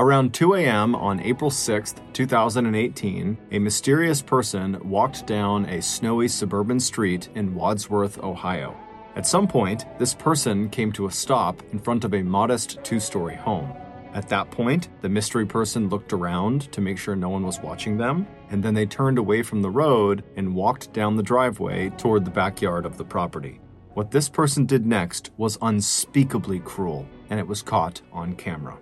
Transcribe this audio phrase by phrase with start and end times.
[0.00, 0.94] Around 2 a.m.
[0.94, 8.18] on April 6, 2018, a mysterious person walked down a snowy suburban street in Wadsworth,
[8.24, 8.74] Ohio.
[9.14, 12.98] At some point, this person came to a stop in front of a modest two
[12.98, 13.74] story home.
[14.14, 17.98] At that point, the mystery person looked around to make sure no one was watching
[17.98, 22.24] them, and then they turned away from the road and walked down the driveway toward
[22.24, 23.60] the backyard of the property.
[23.92, 28.78] What this person did next was unspeakably cruel, and it was caught on camera.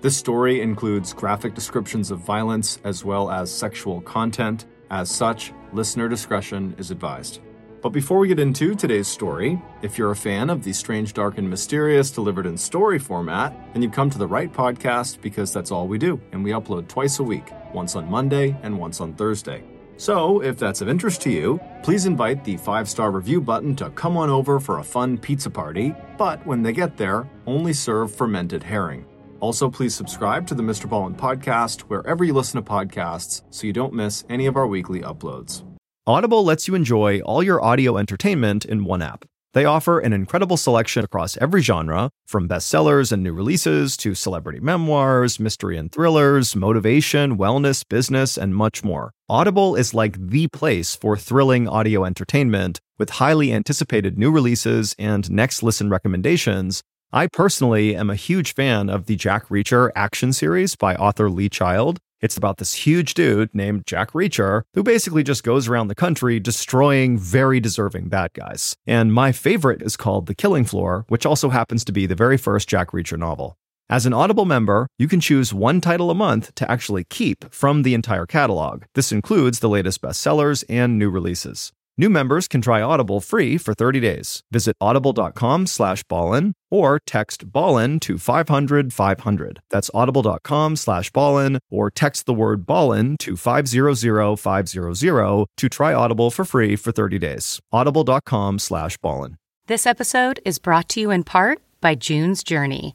[0.00, 4.66] This story includes graphic descriptions of violence as well as sexual content.
[4.92, 7.40] As such, listener discretion is advised.
[7.82, 11.36] But before we get into today's story, if you're a fan of the strange, dark,
[11.38, 15.72] and mysterious delivered in story format, then you've come to the right podcast because that's
[15.72, 19.14] all we do, and we upload twice a week, once on Monday and once on
[19.14, 19.64] Thursday.
[19.96, 23.90] So, if that's of interest to you, please invite the five star review button to
[23.90, 28.14] come on over for a fun pizza party, but when they get there, only serve
[28.14, 29.07] fermented herring.
[29.40, 30.88] Also, please subscribe to the Mr.
[30.88, 35.00] Ballen podcast wherever you listen to podcasts so you don't miss any of our weekly
[35.00, 35.64] uploads.
[36.06, 39.24] Audible lets you enjoy all your audio entertainment in one app.
[39.54, 44.60] They offer an incredible selection across every genre, from bestsellers and new releases to celebrity
[44.60, 49.12] memoirs, mystery and thrillers, motivation, wellness, business, and much more.
[49.28, 55.30] Audible is like the place for thrilling audio entertainment with highly anticipated new releases and
[55.30, 60.76] next listen recommendations I personally am a huge fan of the Jack Reacher action series
[60.76, 62.00] by author Lee Child.
[62.20, 66.38] It's about this huge dude named Jack Reacher who basically just goes around the country
[66.38, 68.76] destroying very deserving bad guys.
[68.86, 72.36] And my favorite is called The Killing Floor, which also happens to be the very
[72.36, 73.56] first Jack Reacher novel.
[73.88, 77.84] As an Audible member, you can choose one title a month to actually keep from
[77.84, 78.82] the entire catalog.
[78.94, 81.72] This includes the latest bestsellers and new releases.
[82.00, 84.40] New members can try Audible free for 30 days.
[84.52, 89.58] Visit audible.com slash ballen or text ballen to 500 500.
[89.68, 96.30] That's audible.com slash ballen or text the word ballen to 500 500 to try Audible
[96.30, 97.58] for free for 30 days.
[97.72, 99.34] audible.com slash ballen.
[99.66, 102.94] This episode is brought to you in part by June's Journey.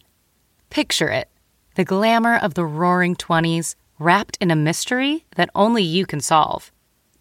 [0.69, 1.27] Picture it
[1.75, 6.72] the glamour of the roaring 20s wrapped in a mystery that only you can solve.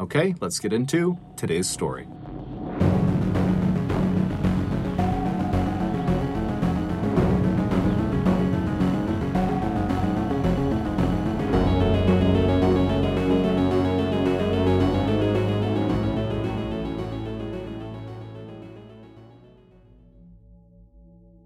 [0.00, 2.06] Okay, let's get into today's story.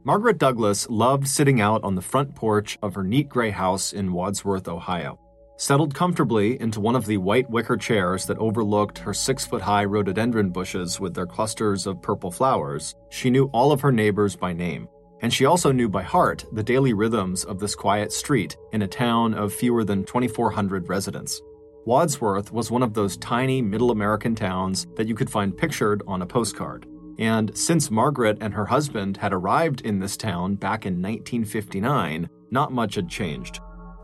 [0.09, 4.15] Margaret Douglas loved sitting out on the front porch of her neat gray house in
[4.15, 5.21] Wadsworth, Ohio.
[5.61, 9.85] Settled comfortably into one of the white wicker chairs that overlooked her six foot high
[9.85, 14.53] rhododendron bushes with their clusters of purple flowers, she knew all of her neighbors by
[14.53, 14.87] name.
[15.21, 18.87] And she also knew by heart the daily rhythms of this quiet street in a
[18.87, 21.43] town of fewer than 2,400 residents.
[21.87, 26.23] Wadsworth was one of those tiny middle American towns that you could find pictured on
[26.23, 26.87] a postcard.
[27.19, 32.71] And since Margaret and her husband had arrived in this town back in 1959, not
[32.71, 33.59] much had changed.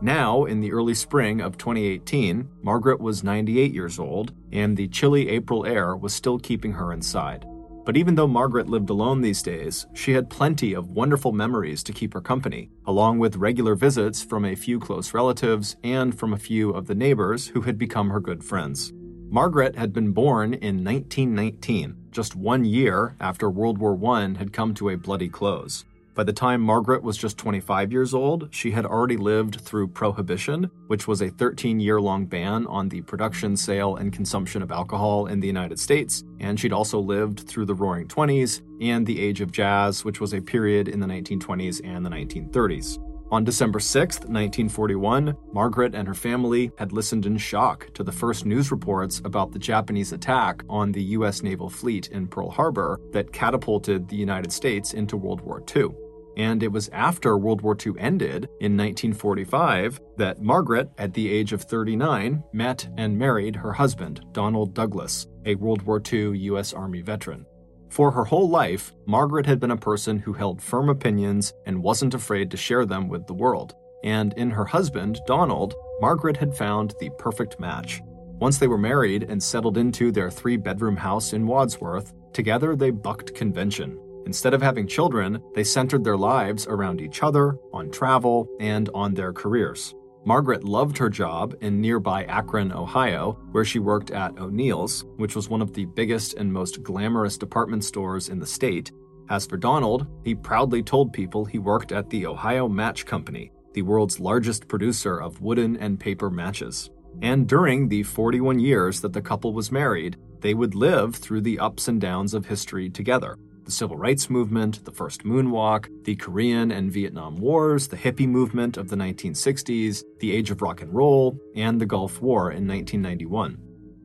[0.05, 5.29] Now, in the early spring of 2018, Margaret was 98 years old, and the chilly
[5.29, 7.43] April air was still keeping her inside.
[7.85, 11.91] But even though Margaret lived alone these days, she had plenty of wonderful memories to
[11.91, 16.37] keep her company, along with regular visits from a few close relatives and from a
[16.37, 18.93] few of the neighbors who had become her good friends.
[19.31, 24.75] Margaret had been born in 1919, just one year after World War I had come
[24.75, 25.83] to a bloody close.
[26.15, 30.71] By the time Margaret was just 25 years old, she had already lived through Prohibition,
[30.87, 35.27] which was a 13 year long ban on the production, sale, and consumption of alcohol
[35.27, 39.41] in the United States, and she'd also lived through the Roaring Twenties and the Age
[39.41, 42.97] of Jazz, which was a period in the 1920s and the 1930s.
[43.31, 48.45] On December 6, 1941, Margaret and her family had listened in shock to the first
[48.45, 51.43] news reports about the Japanese attack on the U.S.
[51.43, 55.89] naval fleet in Pearl Harbor that catapulted the United States into World War II.
[56.37, 61.53] And it was after World War II ended in 1945 that Margaret, at the age
[61.53, 66.73] of 39, met and married her husband, Donald Douglas, a World War II U.S.
[66.73, 67.45] Army veteran.
[67.89, 72.13] For her whole life, Margaret had been a person who held firm opinions and wasn't
[72.13, 73.73] afraid to share them with the world.
[74.05, 78.01] and in her husband, Donald, Margaret had found the perfect match.
[78.39, 82.91] Once they were married and settled into their three bedroom house in Wadsworth, together they
[82.91, 83.97] bucked convention.
[84.25, 89.13] Instead of having children, they centered their lives around each other, on travel, and on
[89.13, 89.93] their careers.
[90.25, 95.49] Margaret loved her job in nearby Akron, Ohio, where she worked at O'Neil's, which was
[95.49, 98.91] one of the biggest and most glamorous department stores in the state.
[99.29, 103.83] As for Donald, he proudly told people he worked at the Ohio Match Company, the
[103.83, 106.89] world's largest producer of wooden and paper matches.
[107.21, 111.59] And during the 41 years that the couple was married, they would live through the
[111.59, 116.71] ups and downs of history together the civil rights movement, the first moonwalk, the Korean
[116.71, 121.37] and Vietnam Wars, the hippie movement of the 1960s, the age of rock and roll,
[121.55, 123.57] and the Gulf War in 1991.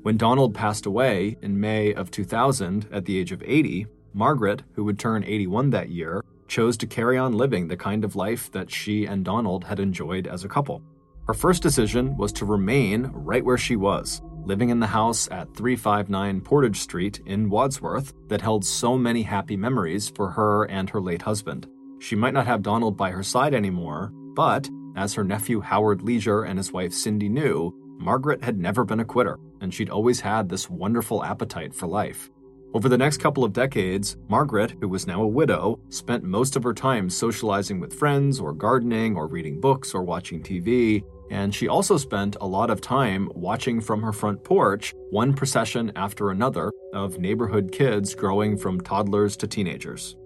[0.03, 4.85] When Donald passed away in May of 2000 at the age of 80, Margaret, who
[4.85, 8.71] would turn 81 that year, chose to carry on living the kind of life that
[8.71, 10.83] she and Donald had enjoyed as a couple.
[11.27, 15.55] Her first decision was to remain right where she was, living in the house at
[15.55, 21.01] 359 Portage Street in Wadsworth that held so many happy memories for her and her
[21.01, 21.69] late husband.
[22.01, 26.43] She might not have Donald by her side anymore, but, as her nephew Howard Leisure
[26.43, 30.49] and his wife Cindy knew, Margaret had never been a quitter, and she'd always had
[30.49, 32.29] this wonderful appetite for life.
[32.75, 36.65] Over the next couple of decades, Margaret, who was now a widow, spent most of
[36.65, 41.69] her time socializing with friends or gardening or reading books or watching TV, and she
[41.69, 46.73] also spent a lot of time watching from her front porch one procession after another
[46.93, 50.17] of neighborhood kids growing from toddlers to teenagers.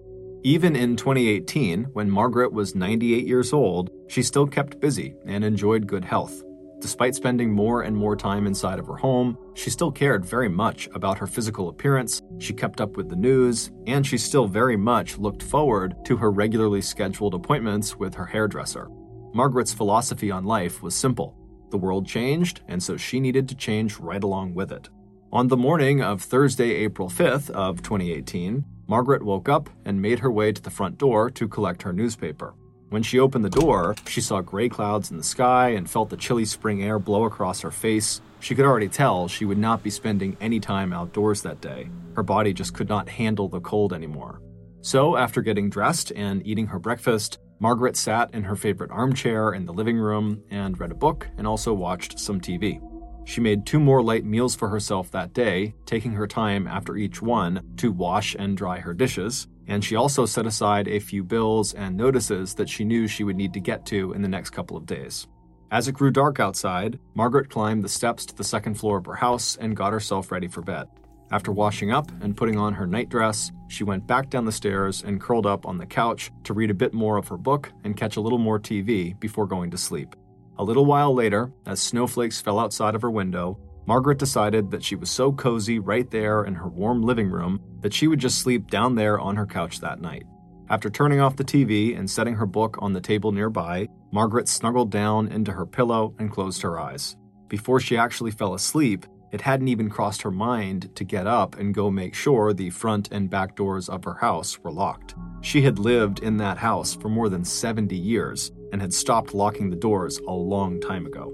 [0.43, 5.87] Even in 2018, when Margaret was 98 years old, she still kept busy and enjoyed
[5.87, 6.43] good health.
[6.81, 10.87] Despite spending more and more time inside of her home, she still cared very much
[10.93, 15.17] about her physical appearance, she kept up with the news, and she still very much
[15.17, 18.87] looked forward to her regularly scheduled appointments with her hairdresser.
[19.35, 21.35] Margaret's philosophy on life was simple.
[21.69, 24.87] The world changed, and so she needed to change right along with it.
[25.33, 30.31] On the morning of Thursday, April 5th of 2018, Margaret woke up and made her
[30.31, 32.53] way to the front door to collect her newspaper.
[32.87, 36.15] When she opened the door, she saw gray clouds in the sky and felt the
[36.15, 38.21] chilly spring air blow across her face.
[38.39, 41.89] She could already tell she would not be spending any time outdoors that day.
[42.15, 44.39] Her body just could not handle the cold anymore.
[44.79, 49.65] So, after getting dressed and eating her breakfast, Margaret sat in her favorite armchair in
[49.65, 52.81] the living room and read a book and also watched some TV.
[53.25, 57.21] She made two more light meals for herself that day, taking her time after each
[57.21, 61.73] one to wash and dry her dishes, and she also set aside a few bills
[61.73, 64.77] and notices that she knew she would need to get to in the next couple
[64.77, 65.27] of days.
[65.71, 69.15] As it grew dark outside, Margaret climbed the steps to the second floor of her
[69.15, 70.87] house and got herself ready for bed.
[71.35, 75.19] After washing up and putting on her nightdress, she went back down the stairs and
[75.19, 78.15] curled up on the couch to read a bit more of her book and catch
[78.15, 80.15] a little more TV before going to sleep.
[80.59, 84.95] A little while later, as snowflakes fell outside of her window, Margaret decided that she
[84.95, 88.71] was so cozy right there in her warm living room that she would just sleep
[88.71, 90.23] down there on her couch that night.
[90.69, 94.89] After turning off the TV and setting her book on the table nearby, Margaret snuggled
[94.89, 97.17] down into her pillow and closed her eyes.
[97.49, 99.05] Before she actually fell asleep,
[99.35, 103.09] it hadn't even crossed her mind to get up and go make sure the front
[103.11, 105.13] and back doors of her house were locked.
[105.41, 109.69] She had lived in that house for more than 70 years and had stopped locking
[109.69, 111.33] the doors a long time ago.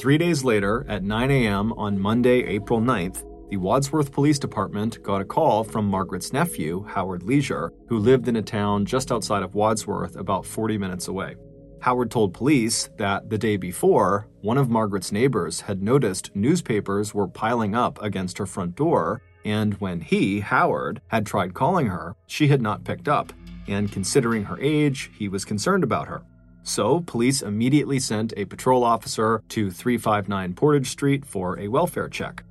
[0.00, 1.72] Three days later, at 9 a.m.
[1.74, 7.22] on Monday, April 9th, the Wadsworth Police Department got a call from Margaret's nephew, Howard
[7.22, 11.36] Leisure, who lived in a town just outside of Wadsworth, about 40 minutes away.
[11.80, 17.28] Howard told police that the day before, one of Margaret's neighbors had noticed newspapers were
[17.28, 22.48] piling up against her front door, and when he, Howard, had tried calling her, she
[22.48, 23.32] had not picked up,
[23.68, 26.22] and considering her age, he was concerned about her.
[26.64, 32.42] So, police immediately sent a patrol officer to 359 Portage Street for a welfare check.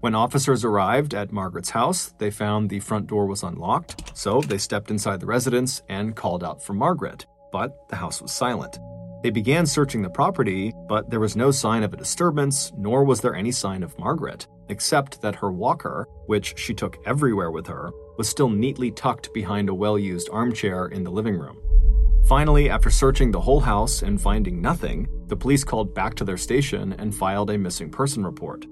[0.00, 4.58] When officers arrived at Margaret's house, they found the front door was unlocked, so they
[4.58, 8.78] stepped inside the residence and called out for Margaret but the house was silent.
[9.22, 13.20] They began searching the property, but there was no sign of a disturbance, nor was
[13.20, 17.90] there any sign of Margaret, except that her walker, which she took everywhere with her,
[18.16, 21.58] was still neatly tucked behind a well used armchair in the living room.
[22.28, 26.36] Finally, after searching the whole house and finding nothing, the police called back to their
[26.36, 28.66] station and filed a missing person report.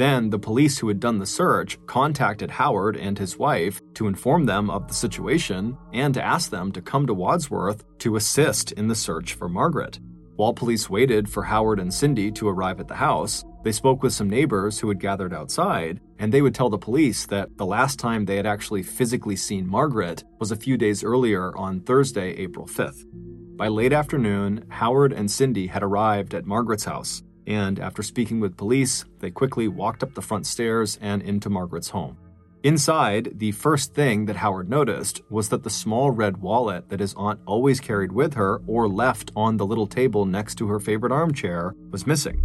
[0.00, 4.46] Then, the police who had done the search contacted Howard and his wife to inform
[4.46, 8.88] them of the situation and to ask them to come to Wadsworth to assist in
[8.88, 10.00] the search for Margaret.
[10.36, 14.14] While police waited for Howard and Cindy to arrive at the house, they spoke with
[14.14, 17.98] some neighbors who had gathered outside, and they would tell the police that the last
[17.98, 22.66] time they had actually physically seen Margaret was a few days earlier on Thursday, April
[22.66, 23.04] 5th.
[23.54, 28.56] By late afternoon, Howard and Cindy had arrived at Margaret's house, and after speaking with
[28.56, 32.16] police, they quickly walked up the front stairs and into Margaret's home.
[32.62, 37.12] Inside, the first thing that Howard noticed was that the small red wallet that his
[37.14, 41.10] aunt always carried with her or left on the little table next to her favorite
[41.10, 42.40] armchair was missing.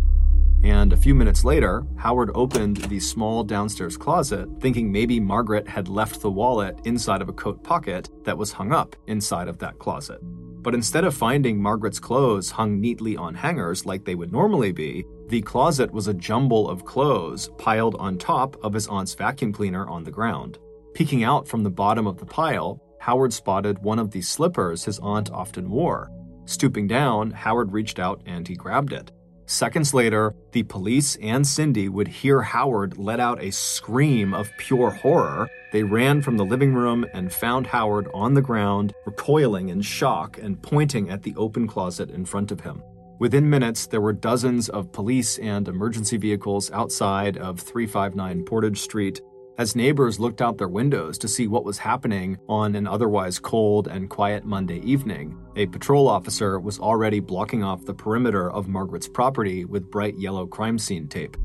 [0.63, 5.87] And a few minutes later, Howard opened the small downstairs closet, thinking maybe Margaret had
[5.87, 9.77] left the wallet inside of a coat pocket that was hung up inside of that
[9.77, 10.19] closet.
[10.65, 15.05] But instead of finding Margaret's clothes hung neatly on hangers like they would normally be,
[15.27, 19.87] the closet was a jumble of clothes piled on top of his aunt's vacuum cleaner
[19.87, 20.57] on the ground.
[20.95, 24.97] Peeking out from the bottom of the pile, Howard spotted one of the slippers his
[25.03, 26.09] aunt often wore.
[26.45, 29.11] Stooping down, Howard reached out and he grabbed it.
[29.47, 34.89] Seconds later, the police and Cindy would hear Howard let out a scream of pure
[34.89, 35.47] horror.
[35.71, 40.39] They ran from the living room and found Howard on the ground, recoiling in shock
[40.39, 42.81] and pointing at the open closet in front of him.
[43.19, 49.21] Within minutes, there were dozens of police and emergency vehicles outside of 359 Portage Street,
[49.57, 53.87] as neighbors looked out their windows to see what was happening on an otherwise cold
[53.87, 59.07] and quiet Monday evening, a patrol officer was already blocking off the perimeter of Margaret's
[59.07, 61.37] property with bright yellow crime scene tape.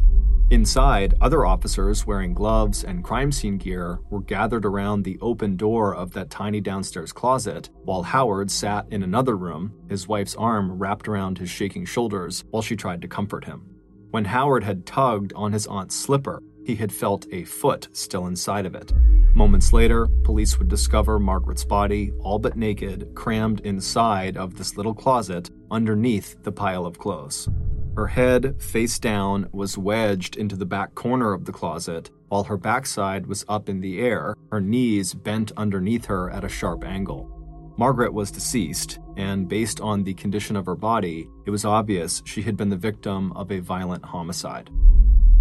[0.51, 5.95] Inside, other officers wearing gloves and crime scene gear were gathered around the open door
[5.95, 11.07] of that tiny downstairs closet, while Howard sat in another room, his wife's arm wrapped
[11.07, 13.65] around his shaking shoulders while she tried to comfort him.
[14.11, 18.67] When Howard had tugged on his aunt's slipper, he had felt a foot still inside
[18.67, 18.93] of it.
[19.35, 24.95] Moments later, police would discover Margaret's body, all but naked, crammed inside of this little
[24.95, 27.49] closet underneath the pile of clothes.
[27.97, 32.57] Her head, face down, was wedged into the back corner of the closet, while her
[32.57, 37.29] backside was up in the air, her knees bent underneath her at a sharp angle.
[37.77, 42.43] Margaret was deceased, and based on the condition of her body, it was obvious she
[42.43, 44.71] had been the victim of a violent homicide.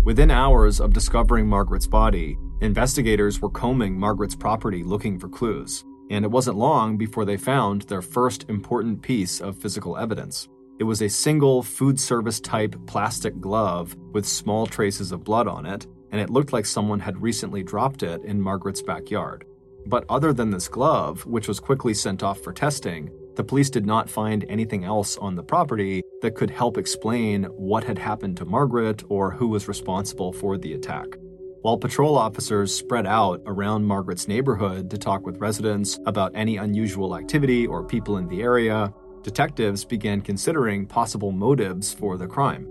[0.06, 6.24] Within hours of discovering Margaret's body, investigators were combing Margaret's property looking for clues, and
[6.24, 10.48] it wasn't long before they found their first important piece of physical evidence.
[10.79, 15.65] It was a single food service type plastic glove with small traces of blood on
[15.65, 19.46] it, and it looked like someone had recently dropped it in Margaret's backyard.
[19.86, 23.86] But other than this glove, which was quickly sent off for testing, the police did
[23.86, 28.43] not find anything else on the property that could help explain what had happened to
[28.43, 31.05] Margaret or who was responsible for the attack.
[31.62, 37.15] While patrol officers spread out around Margaret's neighborhood to talk with residents about any unusual
[37.15, 38.93] activity or people in the area,
[39.24, 42.67] detectives began considering possible motives for the crime.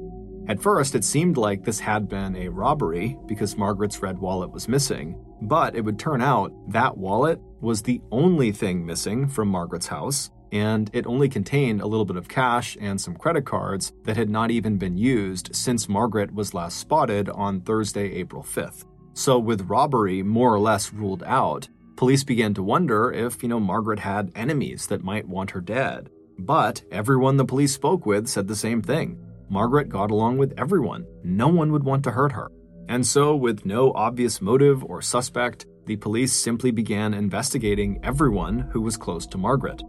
[0.48, 4.68] At first, it seemed like this had been a robbery because Margaret's red wallet was
[4.68, 9.86] missing, but it would turn out that wallet was the only thing missing from Margaret's
[9.86, 14.16] house, and it only contained a little bit of cash and some credit cards that
[14.16, 18.84] had not even been used since Margaret was last spotted on Thursday, April 5th.
[19.14, 23.60] So, with robbery more or less ruled out, police began to wonder if, you know,
[23.60, 26.08] Margaret had enemies that might want her dead.
[26.38, 29.18] But everyone the police spoke with said the same thing.
[29.50, 31.06] Margaret got along with everyone.
[31.24, 32.50] No one would want to hurt her.
[32.88, 38.80] And so, with no obvious motive or suspect, the police simply began investigating everyone who
[38.80, 39.82] was close to Margaret.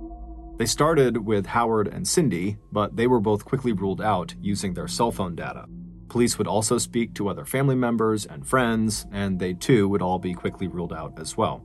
[0.59, 4.89] They started with Howard and Cindy, but they were both quickly ruled out using their
[4.89, 5.65] cell phone data.
[6.09, 10.19] Police would also speak to other family members and friends, and they too would all
[10.19, 11.63] be quickly ruled out as well.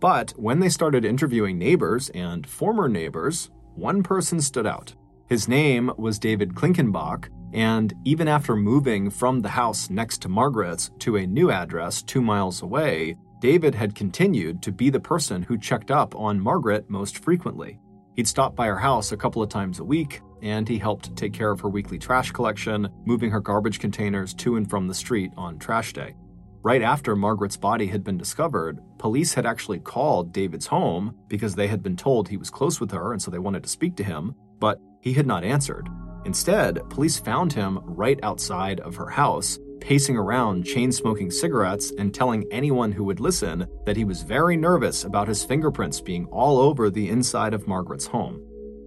[0.00, 4.94] But when they started interviewing neighbors and former neighbors, one person stood out.
[5.28, 10.90] His name was David Klinkenbach, and even after moving from the house next to Margaret's
[11.00, 15.58] to a new address two miles away, David had continued to be the person who
[15.58, 17.78] checked up on Margaret most frequently.
[18.16, 21.32] He'd stop by her house a couple of times a week, and he helped take
[21.32, 25.32] care of her weekly trash collection, moving her garbage containers to and from the street
[25.36, 26.14] on trash day.
[26.62, 31.68] Right after Margaret's body had been discovered, police had actually called David's home because they
[31.68, 34.04] had been told he was close with her and so they wanted to speak to
[34.04, 35.88] him, but he had not answered.
[36.26, 42.14] Instead, police found him right outside of her house, pacing around, chain smoking cigarettes, and
[42.14, 46.58] telling anyone who would listen that he was very nervous about his fingerprints being all
[46.58, 48.40] over the inside of Margaret's home.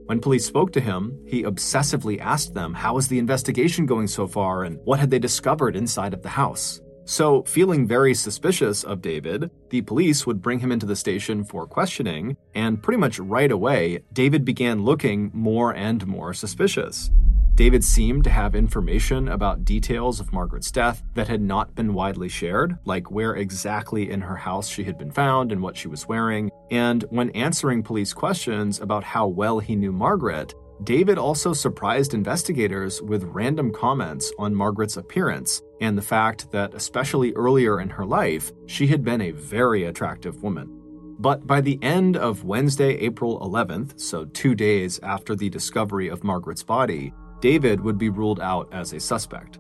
[0.06, 4.28] When police spoke to him, he obsessively asked them how was the investigation going so
[4.28, 6.82] far and what had they discovered inside of the house.
[7.06, 11.68] So, feeling very suspicious of David, the police would bring him into the station for
[11.68, 17.12] questioning, and pretty much right away, David began looking more and more suspicious.
[17.56, 22.28] David seemed to have information about details of Margaret's death that had not been widely
[22.28, 26.08] shared, like where exactly in her house she had been found and what she was
[26.08, 26.50] wearing.
[26.72, 33.04] And when answering police questions about how well he knew Margaret, David also surprised investigators
[33.04, 38.52] with random comments on Margaret's appearance and the fact that, especially earlier in her life,
[38.66, 40.80] she had been a very attractive woman.
[41.20, 46.24] But by the end of Wednesday, April 11th, so two days after the discovery of
[46.24, 47.14] Margaret's body,
[47.44, 49.60] David would be ruled out as a suspect.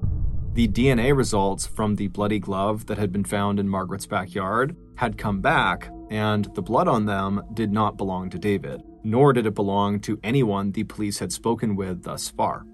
[0.54, 5.18] The DNA results from the bloody glove that had been found in Margaret's backyard had
[5.18, 9.54] come back, and the blood on them did not belong to David, nor did it
[9.54, 12.66] belong to anyone the police had spoken with thus far.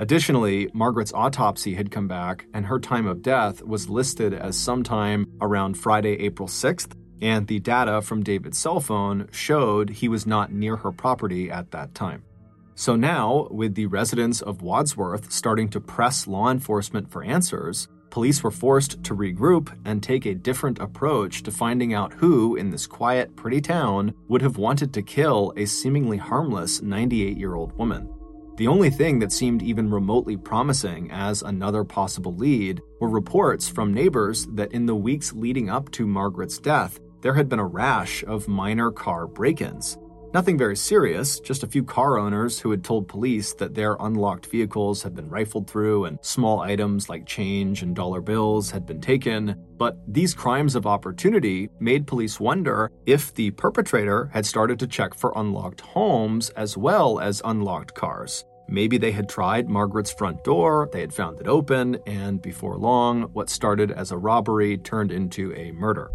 [0.00, 5.28] Additionally, Margaret's autopsy had come back, and her time of death was listed as sometime
[5.40, 6.90] around Friday, April 6th,
[7.22, 11.70] and the data from David's cell phone showed he was not near her property at
[11.70, 12.24] that time.
[12.78, 18.42] So now, with the residents of Wadsworth starting to press law enforcement for answers, police
[18.42, 22.86] were forced to regroup and take a different approach to finding out who in this
[22.86, 28.12] quiet, pretty town would have wanted to kill a seemingly harmless 98 year old woman.
[28.56, 33.94] The only thing that seemed even remotely promising as another possible lead were reports from
[33.94, 38.22] neighbors that in the weeks leading up to Margaret's death, there had been a rash
[38.24, 39.96] of minor car break ins.
[40.36, 44.44] Nothing very serious, just a few car owners who had told police that their unlocked
[44.44, 49.00] vehicles had been rifled through and small items like change and dollar bills had been
[49.00, 49.56] taken.
[49.78, 55.14] But these crimes of opportunity made police wonder if the perpetrator had started to check
[55.14, 58.44] for unlocked homes as well as unlocked cars.
[58.68, 63.22] Maybe they had tried Margaret's front door, they had found it open, and before long,
[63.32, 66.10] what started as a robbery turned into a murder.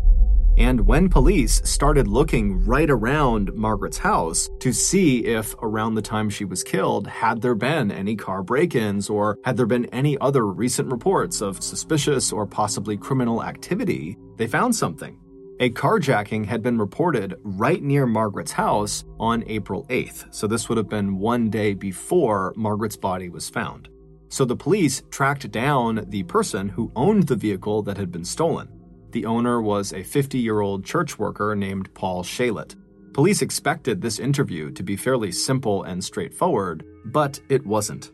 [0.58, 6.30] And when police started looking right around Margaret's house to see if around the time
[6.30, 10.18] she was killed, had there been any car break ins or had there been any
[10.20, 15.18] other recent reports of suspicious or possibly criminal activity, they found something.
[15.62, 20.78] A carjacking had been reported right near Margaret's house on April 8th, so this would
[20.78, 23.88] have been one day before Margaret's body was found.
[24.30, 28.81] So the police tracked down the person who owned the vehicle that had been stolen.
[29.12, 32.76] The owner was a 50 year old church worker named Paul Shalit.
[33.14, 38.12] Police expected this interview to be fairly simple and straightforward, but it wasn't.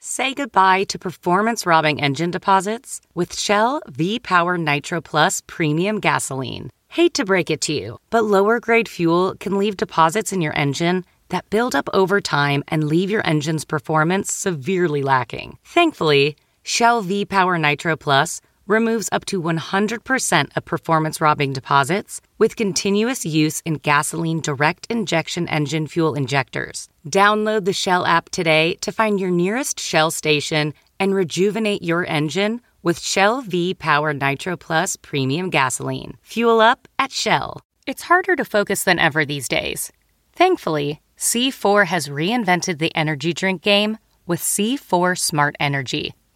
[0.00, 6.70] Say goodbye to performance robbing engine deposits with Shell V Power Nitro Plus Premium Gasoline.
[6.88, 10.56] Hate to break it to you, but lower grade fuel can leave deposits in your
[10.56, 15.58] engine that build up over time and leave your engine's performance severely lacking.
[15.64, 22.54] Thankfully, Shell V Power Nitro Plus removes up to 100% of performance robbing deposits with
[22.54, 26.88] continuous use in gasoline direct injection engine fuel injectors.
[27.08, 32.60] Download the Shell app today to find your nearest Shell station and rejuvenate your engine
[32.82, 36.16] with Shell V Power Nitro Plus Premium Gasoline.
[36.22, 37.60] Fuel up at Shell.
[37.86, 39.90] It's harder to focus than ever these days.
[40.32, 46.14] Thankfully, C4 has reinvented the energy drink game with C4 Smart Energy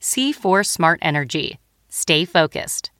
[0.00, 1.58] C4 Smart Energy.
[1.88, 2.90] Stay focused.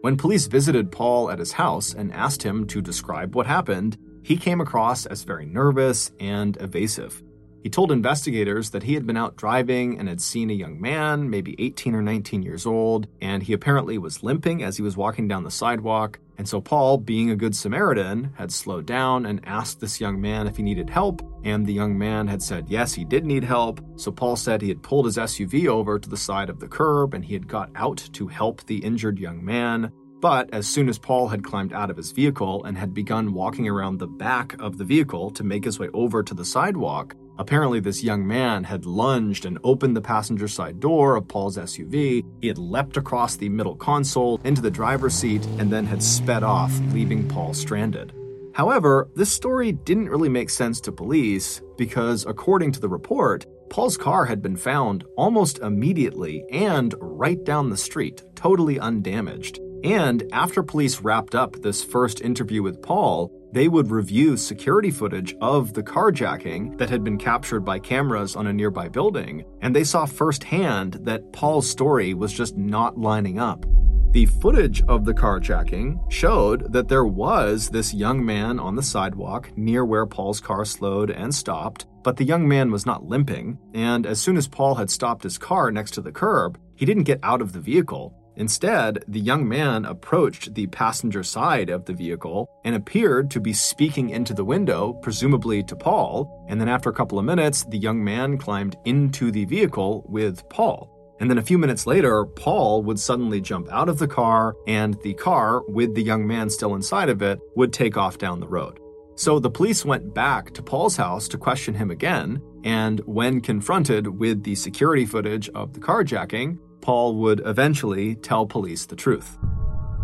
[0.00, 4.36] When police visited Paul at his house and asked him to describe what happened, he
[4.36, 7.22] came across as very nervous and evasive.
[7.62, 11.28] He told investigators that he had been out driving and had seen a young man,
[11.28, 15.26] maybe 18 or 19 years old, and he apparently was limping as he was walking
[15.26, 16.20] down the sidewalk.
[16.38, 20.46] And so Paul, being a good Samaritan, had slowed down and asked this young man
[20.46, 23.80] if he needed help, and the young man had said yes, he did need help.
[23.96, 27.14] So Paul said he had pulled his SUV over to the side of the curb
[27.14, 29.90] and he had got out to help the injured young man.
[30.20, 33.68] But as soon as Paul had climbed out of his vehicle and had begun walking
[33.68, 37.78] around the back of the vehicle to make his way over to the sidewalk, Apparently,
[37.78, 42.24] this young man had lunged and opened the passenger side door of Paul's SUV.
[42.40, 46.42] He had leapt across the middle console into the driver's seat and then had sped
[46.42, 48.12] off, leaving Paul stranded.
[48.54, 53.96] However, this story didn't really make sense to police because, according to the report, Paul's
[53.96, 59.60] car had been found almost immediately and right down the street, totally undamaged.
[59.84, 65.34] And after police wrapped up this first interview with Paul, they would review security footage
[65.40, 69.84] of the carjacking that had been captured by cameras on a nearby building, and they
[69.84, 73.64] saw firsthand that Paul's story was just not lining up.
[74.12, 79.50] The footage of the carjacking showed that there was this young man on the sidewalk
[79.56, 84.06] near where Paul's car slowed and stopped, but the young man was not limping, and
[84.06, 87.20] as soon as Paul had stopped his car next to the curb, he didn't get
[87.22, 88.14] out of the vehicle.
[88.38, 93.52] Instead, the young man approached the passenger side of the vehicle and appeared to be
[93.52, 96.46] speaking into the window, presumably to Paul.
[96.48, 100.48] And then, after a couple of minutes, the young man climbed into the vehicle with
[100.48, 100.88] Paul.
[101.18, 104.94] And then a few minutes later, Paul would suddenly jump out of the car, and
[105.02, 108.46] the car, with the young man still inside of it, would take off down the
[108.46, 108.78] road.
[109.16, 114.06] So the police went back to Paul's house to question him again, and when confronted
[114.06, 119.38] with the security footage of the carjacking, Paul would eventually tell police the truth.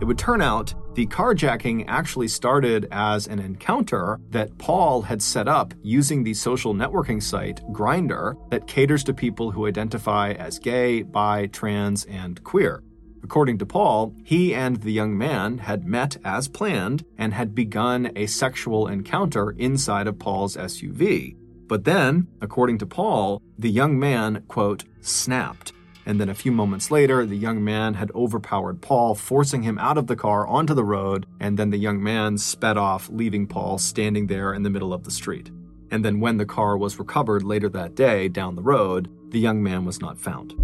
[0.00, 5.48] It would turn out the carjacking actually started as an encounter that Paul had set
[5.48, 11.02] up using the social networking site Grindr that caters to people who identify as gay,
[11.02, 12.82] bi, trans, and queer.
[13.22, 18.12] According to Paul, he and the young man had met as planned and had begun
[18.14, 21.34] a sexual encounter inside of Paul's SUV.
[21.66, 25.72] But then, according to Paul, the young man, quote, snapped
[26.06, 29.96] and then a few moments later, the young man had overpowered Paul, forcing him out
[29.96, 33.78] of the car onto the road, and then the young man sped off, leaving Paul
[33.78, 35.50] standing there in the middle of the street.
[35.90, 39.62] And then when the car was recovered later that day down the road, the young
[39.62, 40.54] man was not found.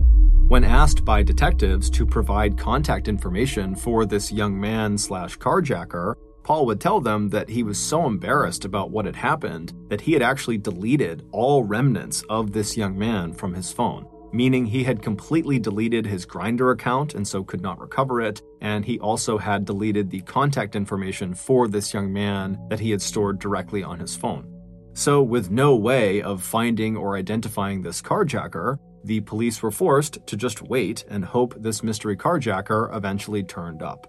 [0.49, 6.67] When asked by detectives to provide contact information for this young man slash carjacker, Paul
[6.67, 10.23] would tell them that he was so embarrassed about what had happened that he had
[10.23, 15.59] actually deleted all remnants of this young man from his phone meaning he had completely
[15.59, 20.11] deleted his Grindr account and so could not recover it, and he also had deleted
[20.11, 24.47] the contact information for this young man that he had stored directly on his phone.
[24.93, 30.37] So, with no way of finding or identifying this carjacker, the police were forced to
[30.37, 34.07] just wait and hope this mystery carjacker eventually turned up.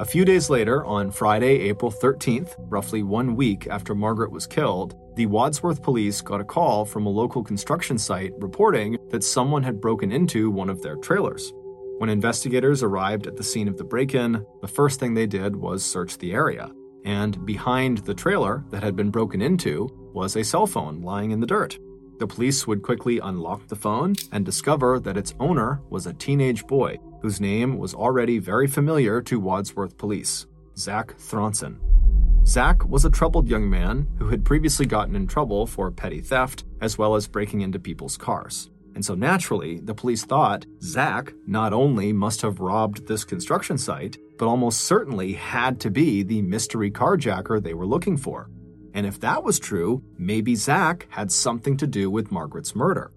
[0.00, 4.96] A few days later, on Friday, April 13th, roughly one week after Margaret was killed,
[5.14, 9.80] the Wadsworth police got a call from a local construction site reporting that someone had
[9.80, 11.52] broken into one of their trailers.
[11.98, 15.54] When investigators arrived at the scene of the break in, the first thing they did
[15.54, 16.70] was search the area.
[17.04, 21.40] And behind the trailer that had been broken into was a cell phone lying in
[21.40, 21.78] the dirt.
[22.18, 26.66] The police would quickly unlock the phone and discover that its owner was a teenage
[26.66, 30.46] boy whose name was already very familiar to Wadsworth police
[30.76, 31.78] Zach Thronson.
[32.44, 36.64] Zach was a troubled young man who had previously gotten in trouble for petty theft
[36.80, 38.68] as well as breaking into people's cars.
[38.94, 44.18] And so naturally, the police thought Zach not only must have robbed this construction site,
[44.38, 48.50] but almost certainly had to be the mystery carjacker they were looking for.
[48.92, 53.12] And if that was true, maybe Zach had something to do with Margaret's murder.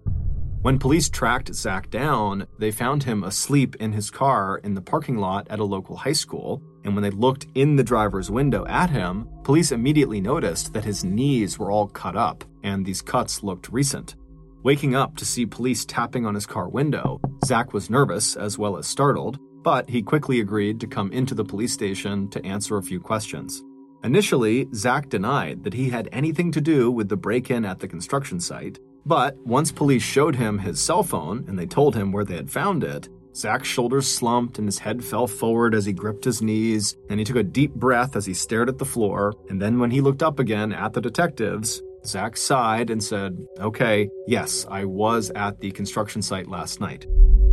[0.62, 5.18] When police tracked Zach down, they found him asleep in his car in the parking
[5.18, 6.62] lot at a local high school.
[6.86, 11.04] And when they looked in the driver's window at him, police immediately noticed that his
[11.04, 14.14] knees were all cut up, and these cuts looked recent.
[14.62, 18.76] Waking up to see police tapping on his car window, Zach was nervous as well
[18.76, 22.82] as startled, but he quickly agreed to come into the police station to answer a
[22.82, 23.64] few questions.
[24.04, 27.88] Initially, Zach denied that he had anything to do with the break in at the
[27.88, 32.24] construction site, but once police showed him his cell phone and they told him where
[32.24, 36.24] they had found it, Zach's shoulders slumped and his head fell forward as he gripped
[36.24, 39.34] his knees, and he took a deep breath as he stared at the floor.
[39.50, 44.08] And then, when he looked up again at the detectives, Zach sighed and said, Okay,
[44.26, 47.06] yes, I was at the construction site last night.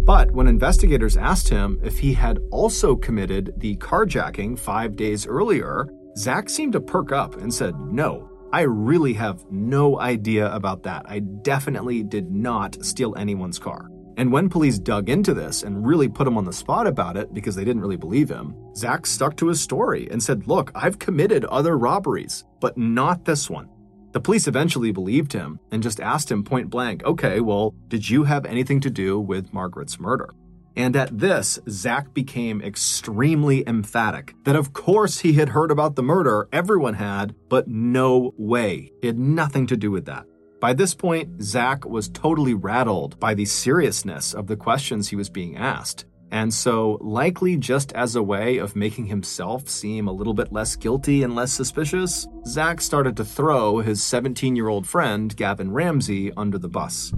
[0.06, 5.88] But when investigators asked him if he had also committed the carjacking five days earlier,
[6.18, 11.06] Zach seemed to perk up and said, No, I really have no idea about that.
[11.08, 13.90] I definitely did not steal anyone's car.
[14.18, 17.34] And when police dug into this and really put him on the spot about it
[17.34, 21.00] because they didn't really believe him, Zach stuck to his story and said, Look, I've
[21.00, 23.70] committed other robberies, but not this one.
[24.12, 28.24] The police eventually believed him and just asked him point blank, Okay, well, did you
[28.26, 30.30] have anything to do with Margaret's murder?
[30.76, 36.04] And at this, Zach became extremely emphatic that of course he had heard about the
[36.04, 38.92] murder, everyone had, but no way.
[39.02, 40.26] He had nothing to do with that.
[40.64, 45.30] By this point, Zach was totally rattled by the seriousness of the questions he was
[45.30, 46.06] being asked.
[46.32, 50.78] And so, likely just as a way of making himself seem a little bit less
[50.78, 56.32] guilty and less suspicious, Zach started to throw his 17 year old friend, Gavin Ramsey,
[56.38, 57.12] under the bus.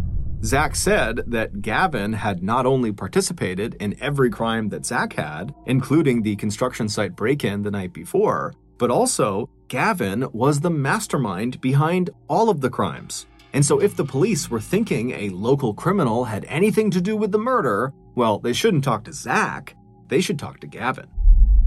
[0.43, 6.23] Zach said that Gavin had not only participated in every crime that Zach had, including
[6.23, 12.09] the construction site break in the night before, but also Gavin was the mastermind behind
[12.27, 13.27] all of the crimes.
[13.55, 17.31] And so, if the police were thinking a local criminal had anything to do with
[17.31, 19.77] the murder, well, they shouldn't talk to Zach,
[20.09, 21.07] they should talk to Gavin.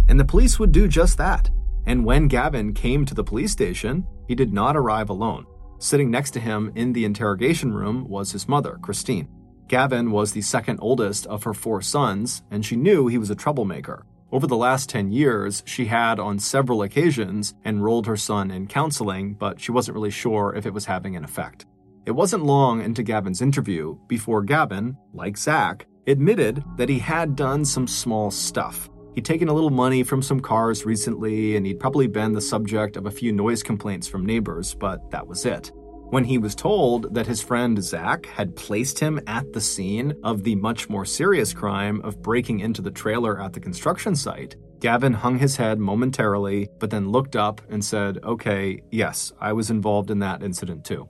[0.06, 1.48] And the police would do just that.
[1.86, 5.46] And when Gavin came to the police station, he did not arrive alone.
[5.78, 9.26] Sitting next to him in the interrogation room was his mother, Christine.
[9.66, 13.34] Gavin was the second oldest of her four sons, and she knew he was a
[13.34, 14.04] troublemaker.
[14.30, 19.32] Over the last 10 years, she had on several occasions enrolled her son in counseling,
[19.32, 21.64] but she wasn't really sure if it was having an effect.
[22.08, 27.66] It wasn't long into Gavin's interview before Gavin, like Zach, admitted that he had done
[27.66, 28.88] some small stuff.
[29.14, 32.96] He'd taken a little money from some cars recently, and he'd probably been the subject
[32.96, 35.70] of a few noise complaints from neighbors, but that was it.
[36.08, 40.44] When he was told that his friend Zach had placed him at the scene of
[40.44, 45.12] the much more serious crime of breaking into the trailer at the construction site, Gavin
[45.12, 50.10] hung his head momentarily, but then looked up and said, Okay, yes, I was involved
[50.10, 51.06] in that incident too.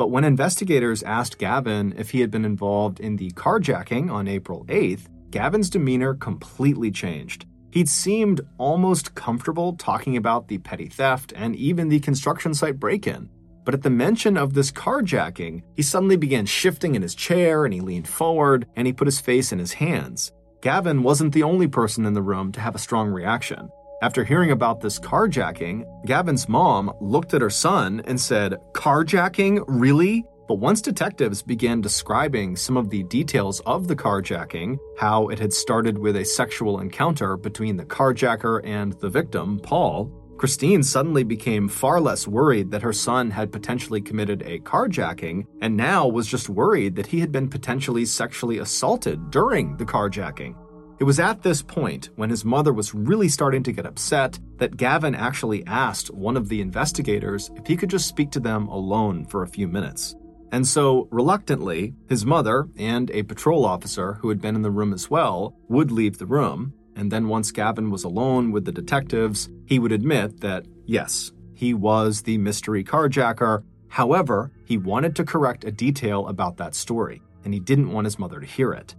[0.00, 4.64] But when investigators asked Gavin if he had been involved in the carjacking on April
[4.70, 7.44] 8th, Gavin's demeanor completely changed.
[7.70, 13.06] He'd seemed almost comfortable talking about the petty theft and even the construction site break
[13.06, 13.28] in.
[13.66, 17.74] But at the mention of this carjacking, he suddenly began shifting in his chair and
[17.74, 20.32] he leaned forward and he put his face in his hands.
[20.62, 23.68] Gavin wasn't the only person in the room to have a strong reaction.
[24.02, 29.62] After hearing about this carjacking, Gavin's mom looked at her son and said, Carjacking?
[29.68, 30.24] Really?
[30.48, 35.52] But once detectives began describing some of the details of the carjacking, how it had
[35.52, 41.68] started with a sexual encounter between the carjacker and the victim, Paul, Christine suddenly became
[41.68, 46.48] far less worried that her son had potentially committed a carjacking and now was just
[46.48, 50.56] worried that he had been potentially sexually assaulted during the carjacking.
[51.00, 54.76] It was at this point, when his mother was really starting to get upset, that
[54.76, 59.24] Gavin actually asked one of the investigators if he could just speak to them alone
[59.24, 60.14] for a few minutes.
[60.52, 64.92] And so, reluctantly, his mother and a patrol officer who had been in the room
[64.92, 69.48] as well would leave the room, and then once Gavin was alone with the detectives,
[69.64, 73.62] he would admit that, yes, he was the mystery carjacker.
[73.88, 78.18] However, he wanted to correct a detail about that story, and he didn't want his
[78.18, 78.96] mother to hear it.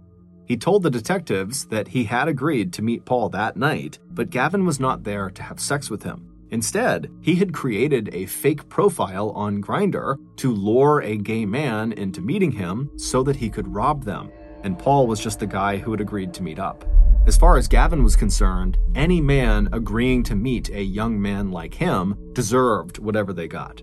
[0.52, 4.66] He told the detectives that he had agreed to meet Paul that night, but Gavin
[4.66, 6.30] was not there to have sex with him.
[6.50, 12.20] Instead, he had created a fake profile on Grindr to lure a gay man into
[12.20, 14.30] meeting him so that he could rob them,
[14.62, 16.84] and Paul was just the guy who had agreed to meet up.
[17.26, 21.72] As far as Gavin was concerned, any man agreeing to meet a young man like
[21.72, 23.80] him deserved whatever they got.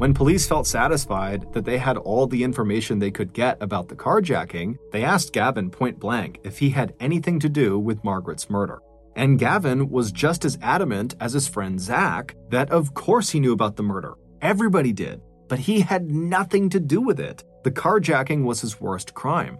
[0.00, 3.94] When police felt satisfied that they had all the information they could get about the
[3.94, 8.80] carjacking, they asked Gavin point blank if he had anything to do with Margaret's murder.
[9.14, 13.52] And Gavin was just as adamant as his friend Zach that of course he knew
[13.52, 14.14] about the murder.
[14.40, 15.20] Everybody did.
[15.48, 17.44] But he had nothing to do with it.
[17.64, 19.58] The carjacking was his worst crime.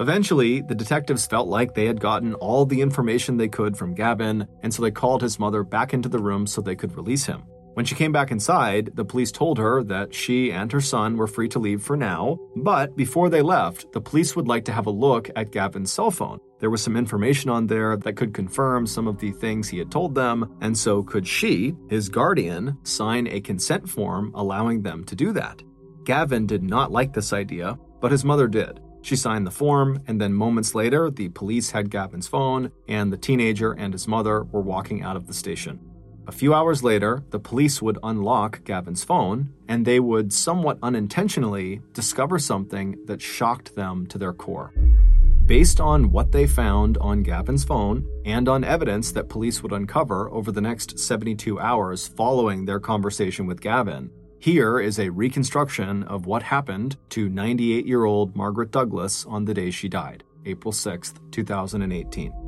[0.00, 4.48] Eventually, the detectives felt like they had gotten all the information they could from Gavin,
[4.62, 7.42] and so they called his mother back into the room so they could release him.
[7.74, 11.26] When she came back inside, the police told her that she and her son were
[11.26, 14.86] free to leave for now, but before they left, the police would like to have
[14.86, 16.38] a look at Gavin's cell phone.
[16.58, 19.90] There was some information on there that could confirm some of the things he had
[19.90, 25.16] told them, and so could she, his guardian, sign a consent form allowing them to
[25.16, 25.62] do that.
[26.04, 28.80] Gavin did not like this idea, but his mother did.
[29.00, 33.16] She signed the form, and then moments later, the police had Gavin's phone, and the
[33.16, 35.80] teenager and his mother were walking out of the station.
[36.28, 41.80] A few hours later, the police would unlock Gavin's phone, and they would somewhat unintentionally
[41.94, 44.72] discover something that shocked them to their core.
[45.46, 50.30] Based on what they found on Gavin's phone and on evidence that police would uncover
[50.30, 54.08] over the next 72 hours following their conversation with Gavin,
[54.38, 59.54] here is a reconstruction of what happened to 98 year old Margaret Douglas on the
[59.54, 62.41] day she died, April 6, 2018.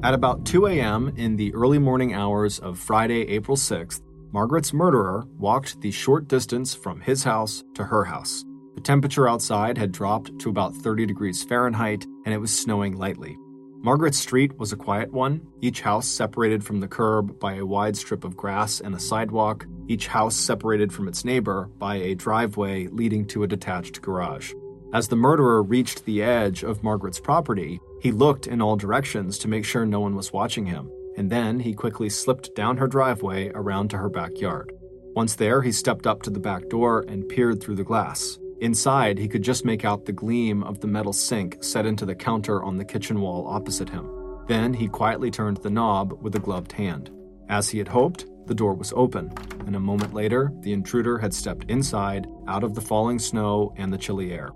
[0.00, 1.12] At about 2 a.m.
[1.16, 6.72] in the early morning hours of Friday, April 6th, Margaret's murderer walked the short distance
[6.72, 8.44] from his house to her house.
[8.76, 13.36] The temperature outside had dropped to about 30 degrees Fahrenheit, and it was snowing lightly.
[13.80, 17.96] Margaret Street was a quiet one, each house separated from the curb by a wide
[17.96, 22.86] strip of grass and a sidewalk, each house separated from its neighbor by a driveway
[22.86, 24.52] leading to a detached garage.
[24.94, 29.48] As the murderer reached the edge of Margaret's property, he looked in all directions to
[29.48, 33.50] make sure no one was watching him, and then he quickly slipped down her driveway
[33.54, 34.72] around to her backyard.
[35.14, 38.38] Once there, he stepped up to the back door and peered through the glass.
[38.60, 42.14] Inside, he could just make out the gleam of the metal sink set into the
[42.14, 44.08] counter on the kitchen wall opposite him.
[44.46, 47.10] Then he quietly turned the knob with a gloved hand.
[47.48, 49.32] As he had hoped, the door was open,
[49.66, 53.92] and a moment later, the intruder had stepped inside, out of the falling snow and
[53.92, 54.50] the chilly air.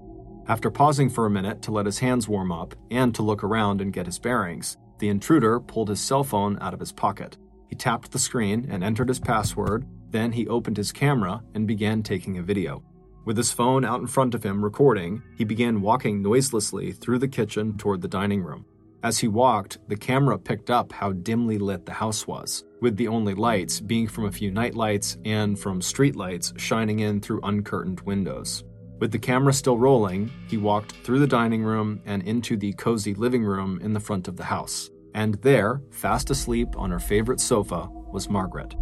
[0.48, 3.80] After pausing for a minute to let his hands warm up and to look around
[3.80, 7.38] and get his bearings, the intruder pulled his cell phone out of his pocket.
[7.68, 12.02] He tapped the screen and entered his password, then he opened his camera and began
[12.02, 12.82] taking a video.
[13.24, 17.28] With his phone out in front of him recording, he began walking noiselessly through the
[17.28, 18.66] kitchen toward the dining room.
[19.04, 23.08] As he walked, the camera picked up how dimly lit the house was, with the
[23.08, 28.64] only lights being from a few nightlights and from streetlights shining in through uncurtained windows.
[29.02, 33.14] With the camera still rolling, he walked through the dining room and into the cozy
[33.14, 34.90] living room in the front of the house.
[35.12, 38.76] And there, fast asleep on her favorite sofa, was Margaret.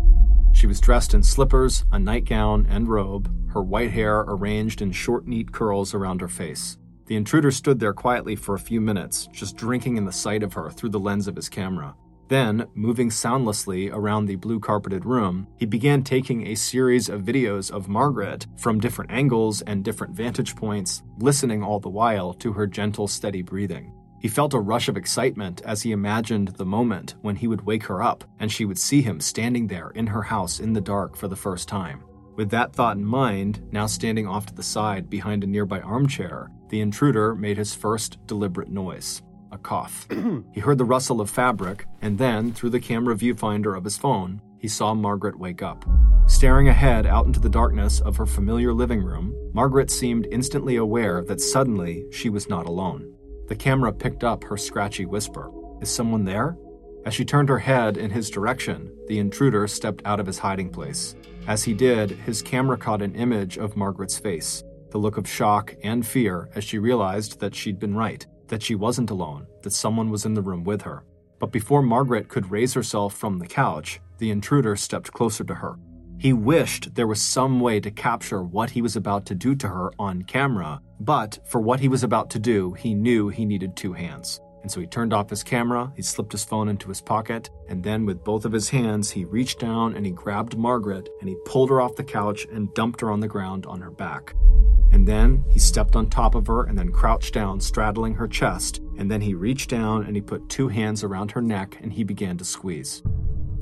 [0.52, 5.26] She was dressed in slippers, a nightgown, and robe, her white hair arranged in short,
[5.26, 6.76] neat curls around her face.
[7.06, 10.52] The intruder stood there quietly for a few minutes, just drinking in the sight of
[10.52, 11.94] her through the lens of his camera.
[12.30, 17.72] Then, moving soundlessly around the blue carpeted room, he began taking a series of videos
[17.72, 22.68] of Margaret from different angles and different vantage points, listening all the while to her
[22.68, 23.92] gentle, steady breathing.
[24.20, 27.86] He felt a rush of excitement as he imagined the moment when he would wake
[27.86, 31.16] her up and she would see him standing there in her house in the dark
[31.16, 32.04] for the first time.
[32.36, 36.48] With that thought in mind, now standing off to the side behind a nearby armchair,
[36.68, 39.20] the intruder made his first deliberate noise
[39.52, 40.06] a cough.
[40.52, 44.40] he heard the rustle of fabric, and then, through the camera viewfinder of his phone,
[44.58, 45.84] he saw Margaret wake up.
[46.26, 51.24] Staring ahead out into the darkness of her familiar living room, Margaret seemed instantly aware
[51.24, 53.12] that suddenly she was not alone.
[53.48, 56.56] The camera picked up her scratchy whisper Is someone there?
[57.04, 60.68] As she turned her head in his direction, the intruder stepped out of his hiding
[60.70, 61.16] place.
[61.48, 65.74] As he did, his camera caught an image of Margaret's face, the look of shock
[65.82, 70.10] and fear as she realized that she'd been right, that she wasn't alone, that someone
[70.10, 71.02] was in the room with her.
[71.38, 75.76] But before Margaret could raise herself from the couch, the intruder stepped closer to her.
[76.18, 79.68] He wished there was some way to capture what he was about to do to
[79.68, 83.74] her on camera, but for what he was about to do, he knew he needed
[83.74, 84.38] two hands.
[84.62, 87.82] And so he turned off his camera, he slipped his phone into his pocket, and
[87.82, 91.36] then with both of his hands, he reached down and he grabbed Margaret and he
[91.46, 94.34] pulled her off the couch and dumped her on the ground on her back.
[94.92, 98.80] And then he stepped on top of her and then crouched down, straddling her chest.
[98.98, 102.04] And then he reached down and he put two hands around her neck and he
[102.04, 103.02] began to squeeze.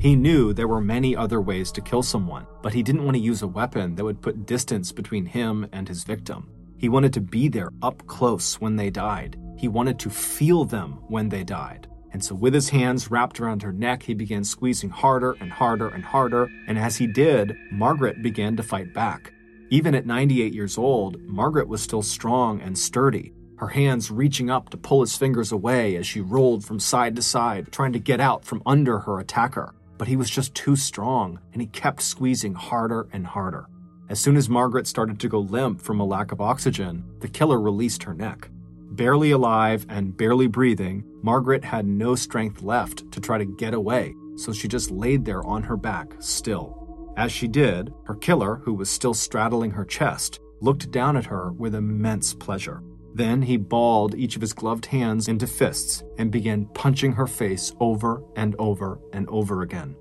[0.01, 3.23] He knew there were many other ways to kill someone, but he didn't want to
[3.23, 6.49] use a weapon that would put distance between him and his victim.
[6.77, 9.37] He wanted to be there up close when they died.
[9.59, 11.89] He wanted to feel them when they died.
[12.13, 15.89] And so, with his hands wrapped around her neck, he began squeezing harder and harder
[15.89, 16.49] and harder.
[16.67, 19.33] And as he did, Margaret began to fight back.
[19.71, 24.71] Even at 98 years old, Margaret was still strong and sturdy, her hands reaching up
[24.71, 28.21] to pull his fingers away as she rolled from side to side, trying to get
[28.21, 32.55] out from under her attacker but he was just too strong, and he kept squeezing
[32.55, 33.69] harder and harder.
[34.09, 37.61] As soon as Margaret started to go limp from a lack of oxygen, the killer
[37.61, 38.49] released her neck.
[38.99, 44.17] Barely alive and barely breathing, Margaret had no strength left to try to get away,
[44.35, 47.15] so she just laid there on her back, still.
[47.17, 51.53] As she did, her killer, who was still straddling her chest, looked down at her
[51.53, 52.83] with immense pleasure.
[53.15, 57.73] Then he balled each of his gloved hands into fists and began punching her face
[57.79, 59.95] over and over and over again.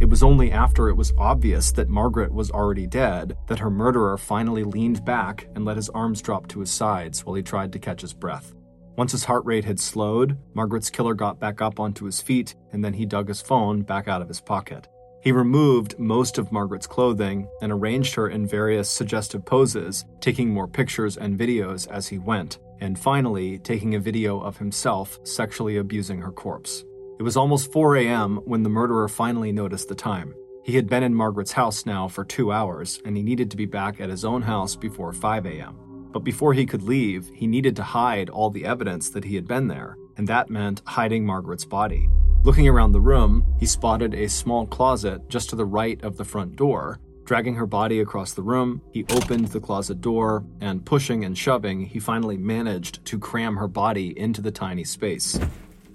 [0.00, 4.16] It was only after it was obvious that Margaret was already dead that her murderer
[4.16, 7.80] finally leaned back and let his arms drop to his sides while he tried to
[7.80, 8.54] catch his breath.
[8.96, 12.84] Once his heart rate had slowed, Margaret's killer got back up onto his feet and
[12.84, 14.86] then he dug his phone back out of his pocket.
[15.20, 20.68] He removed most of Margaret's clothing and arranged her in various suggestive poses, taking more
[20.68, 26.20] pictures and videos as he went, and finally taking a video of himself sexually abusing
[26.20, 26.84] her corpse.
[27.18, 28.36] It was almost 4 a.m.
[28.44, 30.36] when the murderer finally noticed the time.
[30.62, 33.66] He had been in Margaret's house now for two hours, and he needed to be
[33.66, 35.76] back at his own house before 5 a.m.
[36.12, 39.48] But before he could leave, he needed to hide all the evidence that he had
[39.48, 42.08] been there, and that meant hiding Margaret's body.
[42.44, 46.24] Looking around the room, he spotted a small closet just to the right of the
[46.24, 47.00] front door.
[47.24, 51.84] Dragging her body across the room, he opened the closet door, and pushing and shoving,
[51.84, 55.36] he finally managed to cram her body into the tiny space.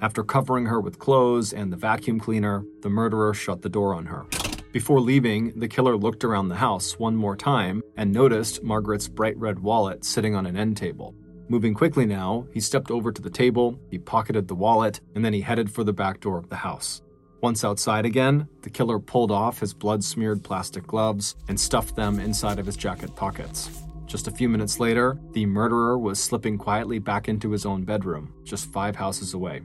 [0.04, 4.06] After covering her with clothes and the vacuum cleaner, the murderer shut the door on
[4.08, 4.26] her.
[4.74, 9.38] Before leaving, the killer looked around the house one more time and noticed Margaret's bright
[9.38, 11.16] red wallet sitting on an end table.
[11.48, 15.32] Moving quickly now, he stepped over to the table, he pocketed the wallet, and then
[15.32, 17.02] he headed for the back door of the house.
[17.40, 22.20] Once outside again, the killer pulled off his blood smeared plastic gloves and stuffed them
[22.20, 23.70] inside of his jacket pockets.
[24.06, 28.34] Just a few minutes later, the murderer was slipping quietly back into his own bedroom,
[28.44, 29.62] just five houses away.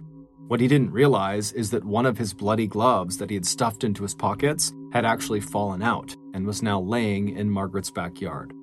[0.49, 3.85] What he didn't realize is that one of his bloody gloves that he had stuffed
[3.85, 8.55] into his pockets had actually fallen out and was now laying in Margaret's backyard.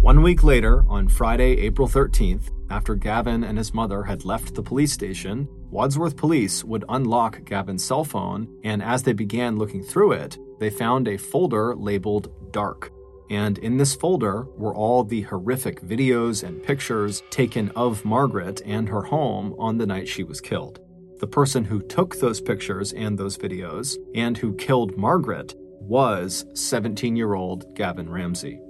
[0.00, 4.62] One week later, on Friday, April 13th, after Gavin and his mother had left the
[4.62, 10.12] police station, Wadsworth police would unlock Gavin's cell phone, and as they began looking through
[10.12, 12.92] it, they found a folder labeled Dark.
[13.28, 18.88] And in this folder were all the horrific videos and pictures taken of Margaret and
[18.88, 20.78] her home on the night she was killed.
[21.20, 27.14] The person who took those pictures and those videos and who killed Margaret was 17
[27.14, 28.60] year old Gavin Ramsey.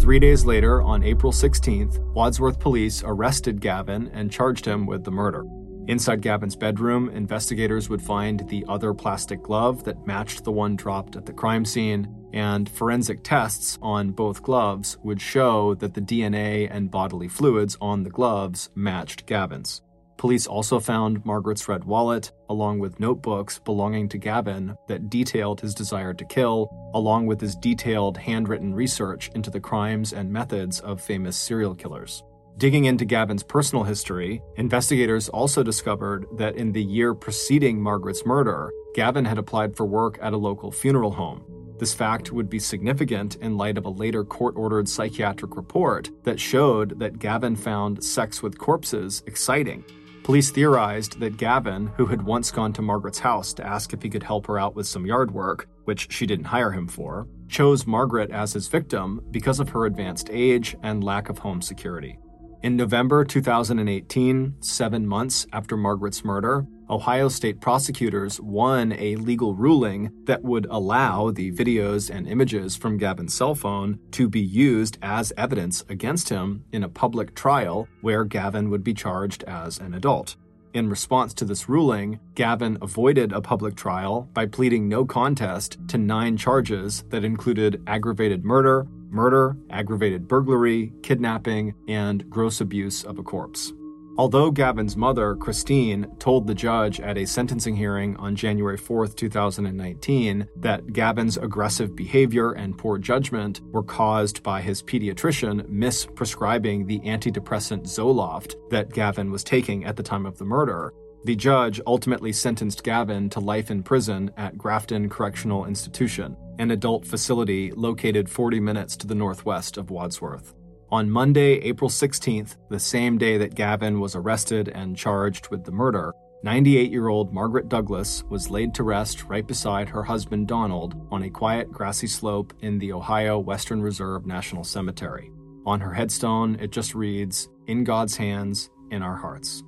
[0.00, 5.10] Three days later, on April 16th, Wadsworth police arrested Gavin and charged him with the
[5.10, 5.44] murder.
[5.86, 11.14] Inside Gavin's bedroom, investigators would find the other plastic glove that matched the one dropped
[11.14, 16.68] at the crime scene, and forensic tests on both gloves would show that the DNA
[16.70, 19.82] and bodily fluids on the gloves matched Gavin's.
[20.16, 25.74] Police also found Margaret's red wallet, along with notebooks belonging to Gavin that detailed his
[25.74, 31.00] desire to kill, along with his detailed handwritten research into the crimes and methods of
[31.00, 32.22] famous serial killers.
[32.56, 38.70] Digging into Gavin's personal history, investigators also discovered that in the year preceding Margaret's murder,
[38.94, 41.42] Gavin had applied for work at a local funeral home.
[41.80, 46.38] This fact would be significant in light of a later court ordered psychiatric report that
[46.38, 49.84] showed that Gavin found sex with corpses exciting
[50.24, 54.08] Police theorized that Gavin, who had once gone to Margaret's house to ask if he
[54.08, 57.86] could help her out with some yard work, which she didn't hire him for, chose
[57.86, 62.18] Margaret as his victim because of her advanced age and lack of home security.
[62.64, 70.10] In November 2018, seven months after Margaret's murder, Ohio state prosecutors won a legal ruling
[70.24, 75.30] that would allow the videos and images from Gavin's cell phone to be used as
[75.36, 80.36] evidence against him in a public trial where Gavin would be charged as an adult.
[80.72, 85.98] In response to this ruling, Gavin avoided a public trial by pleading no contest to
[85.98, 93.22] nine charges that included aggravated murder, murder, aggravated burglary, kidnapping, and gross abuse of a
[93.22, 93.72] corpse.
[94.16, 100.46] Although Gavin's mother, Christine, told the judge at a sentencing hearing on January 4, 2019,
[100.56, 107.86] that Gavin's aggressive behavior and poor judgment were caused by his pediatrician misprescribing the antidepressant
[107.86, 110.94] Zoloft that Gavin was taking at the time of the murder,
[111.24, 117.06] the judge ultimately sentenced Gavin to life in prison at Grafton Correctional Institution, an adult
[117.06, 120.54] facility located 40 minutes to the northwest of Wadsworth.
[120.90, 125.72] On Monday, April 16th, the same day that Gavin was arrested and charged with the
[125.72, 126.12] murder,
[126.42, 131.22] 98 year old Margaret Douglas was laid to rest right beside her husband Donald on
[131.22, 135.32] a quiet grassy slope in the Ohio Western Reserve National Cemetery.
[135.64, 139.64] On her headstone, it just reads, In God's hands, in our hearts.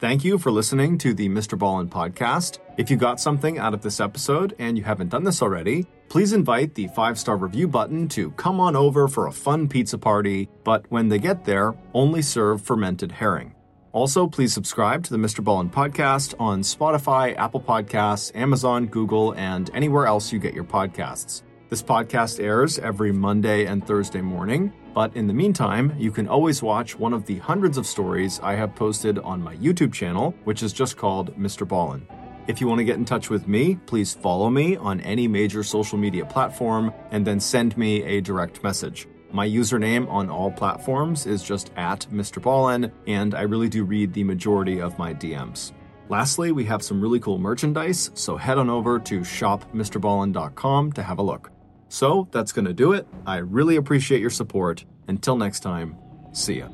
[0.00, 1.58] Thank you for listening to the Mr.
[1.58, 2.60] Ballen podcast.
[2.76, 6.32] If you got something out of this episode and you haven't done this already, please
[6.32, 10.48] invite the five star review button to come on over for a fun pizza party,
[10.62, 13.56] but when they get there, only serve fermented herring.
[13.90, 15.42] Also, please subscribe to the Mr.
[15.42, 21.42] Ballen podcast on Spotify, Apple Podcasts, Amazon, Google, and anywhere else you get your podcasts.
[21.70, 24.72] This podcast airs every Monday and Thursday morning.
[24.98, 28.56] But in the meantime, you can always watch one of the hundreds of stories I
[28.56, 31.64] have posted on my YouTube channel, which is just called Mr.
[31.64, 32.02] Ballen.
[32.48, 35.62] If you want to get in touch with me, please follow me on any major
[35.62, 39.06] social media platform and then send me a direct message.
[39.30, 42.42] My username on all platforms is just at Mr.
[42.42, 45.70] Ballen, and I really do read the majority of my DMs.
[46.08, 51.20] Lastly, we have some really cool merchandise, so head on over to shopmrballen.com to have
[51.20, 51.52] a look.
[51.88, 53.06] So that's going to do it.
[53.26, 54.84] I really appreciate your support.
[55.06, 55.96] Until next time,
[56.32, 56.68] see ya.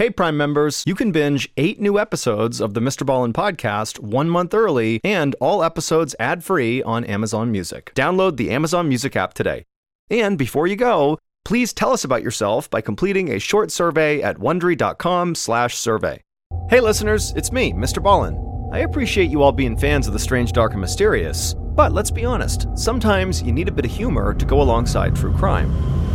[0.00, 3.04] Hey, Prime members, you can binge eight new episodes of the Mr.
[3.04, 7.92] Ballen podcast one month early and all episodes ad free on Amazon Music.
[7.94, 9.66] Download the Amazon Music app today.
[10.08, 14.38] And before you go, please tell us about yourself by completing a short survey at
[15.36, 16.22] slash survey.
[16.70, 18.02] Hey, listeners, it's me, Mr.
[18.02, 18.72] Ballen.
[18.72, 22.24] I appreciate you all being fans of the strange, dark, and mysterious, but let's be
[22.24, 25.70] honest, sometimes you need a bit of humor to go alongside true crime.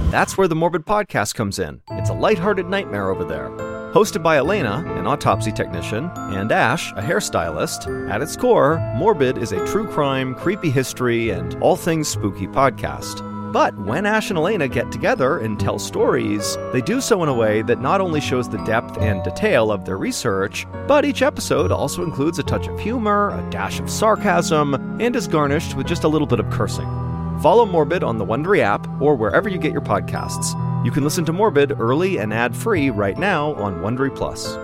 [0.10, 1.82] That's where the Morbid Podcast comes in.
[1.92, 3.74] It's a lighthearted nightmare over there.
[3.96, 9.54] Hosted by Alaina, an autopsy technician, and Ash, a hairstylist, at its core, Morbid is
[9.54, 13.22] a true crime, creepy history, and all things spooky podcast.
[13.54, 17.34] But when Ash and Alaina get together and tell stories, they do so in a
[17.34, 21.72] way that not only shows the depth and detail of their research, but each episode
[21.72, 26.04] also includes a touch of humor, a dash of sarcasm, and is garnished with just
[26.04, 27.05] a little bit of cursing.
[27.42, 30.54] Follow Morbid on the Wondery app or wherever you get your podcasts.
[30.86, 34.56] You can listen to Morbid early and ad-free right now on Wondery Plus.